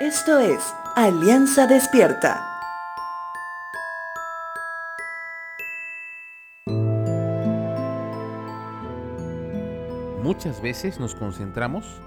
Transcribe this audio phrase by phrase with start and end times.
[0.00, 0.60] Esto es
[0.94, 2.40] Alianza Despierta.
[10.22, 12.00] Muchas veces nos concentramos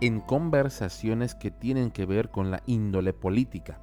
[0.00, 3.78] en conversaciones que tienen que ver con la índole política,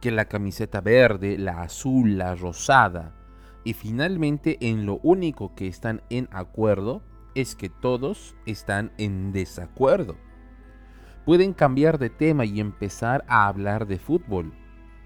[0.00, 3.12] que la camiseta verde, la azul, la rosada,
[3.64, 7.02] y finalmente en lo único que están en acuerdo
[7.34, 10.27] es que todos están en desacuerdo
[11.28, 14.54] pueden cambiar de tema y empezar a hablar de fútbol,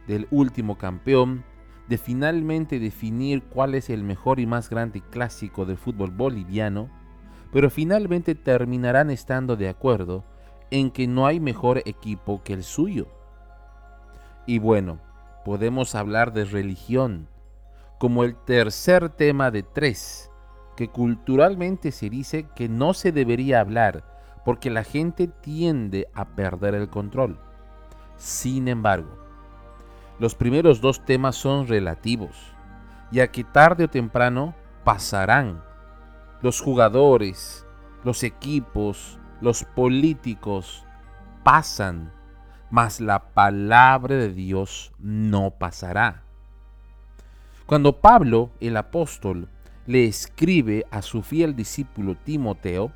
[0.06, 1.42] del último campeón,
[1.88, 6.88] de finalmente definir cuál es el mejor y más grande clásico del fútbol boliviano,
[7.52, 10.23] pero finalmente terminarán estando de acuerdo
[10.70, 13.09] en que no hay mejor equipo que el suyo.
[14.46, 15.01] Y bueno,
[15.45, 17.27] podemos hablar de religión
[17.98, 20.30] como el tercer tema de tres,
[20.77, 24.12] que culturalmente se dice que no se debería hablar
[24.45, 27.38] porque la gente tiende a perder el control.
[28.16, 29.18] Sin embargo,
[30.18, 32.37] los primeros dos temas son relativos,
[33.10, 34.54] ya que tarde o temprano
[34.85, 35.63] pasarán.
[36.43, 37.66] Los jugadores,
[38.04, 40.85] los equipos, los políticos
[41.43, 42.13] pasan,
[42.70, 46.23] mas la palabra de Dios no pasará.
[47.66, 49.48] Cuando Pablo, el apóstol,
[49.87, 52.93] le escribe a su fiel discípulo Timoteo,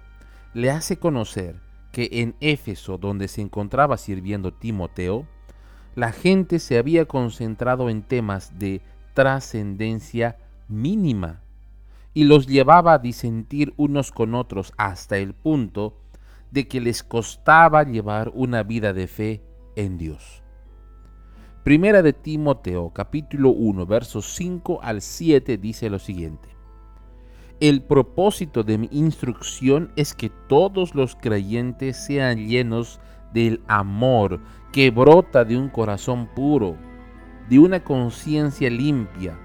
[0.57, 1.61] le hace conocer
[1.93, 5.27] que en Éfeso, donde se encontraba sirviendo Timoteo,
[5.95, 8.81] la gente se había concentrado en temas de
[9.13, 11.43] trascendencia mínima
[12.15, 15.99] y los llevaba a disentir unos con otros hasta el punto
[16.51, 19.43] de que les costaba llevar una vida de fe
[19.77, 20.43] en Dios.
[21.65, 26.56] Primera de Timoteo capítulo 1 versos 5 al 7 dice lo siguiente.
[27.59, 33.01] El propósito de mi instrucción es que todos los creyentes sean llenos
[33.33, 34.41] del amor
[34.73, 36.77] que brota de un corazón puro,
[37.49, 39.39] de una conciencia limpia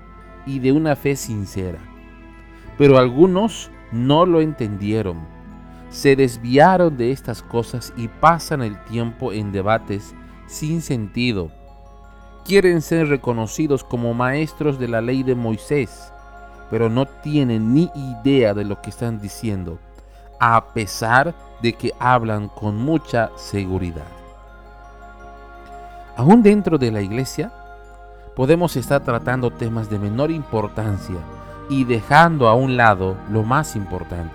[0.46, 1.80] y de una fe sincera.
[2.78, 5.20] Pero algunos no lo entendieron,
[5.90, 10.14] se desviaron de estas cosas y pasan el tiempo en debates
[10.48, 11.50] sin sentido.
[12.44, 16.11] Quieren ser reconocidos como maestros de la ley de Moisés
[16.72, 19.78] pero no tienen ni idea de lo que están diciendo,
[20.40, 24.08] a pesar de que hablan con mucha seguridad.
[26.16, 27.52] Aún dentro de la iglesia,
[28.38, 31.18] podemos estar tratando temas de menor importancia
[31.70, 34.34] y dejando a un lado lo más importante.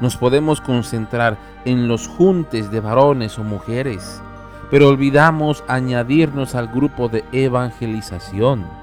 [0.00, 4.22] Nos podemos concentrar en los juntes de varones o mujeres,
[4.70, 8.77] pero olvidamos añadirnos al grupo de evangelización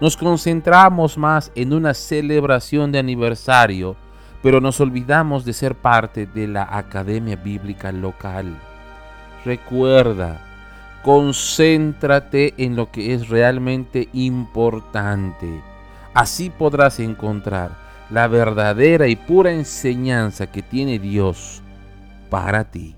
[0.00, 3.96] nos concentramos más en una celebración de aniversario,
[4.42, 8.56] pero nos olvidamos de ser parte de la Academia Bíblica local.
[9.44, 10.40] Recuerda,
[11.02, 15.62] concéntrate en lo que es realmente importante.
[16.14, 17.70] Así podrás encontrar
[18.10, 21.62] la verdadera y pura enseñanza que tiene Dios
[22.28, 22.94] para ti.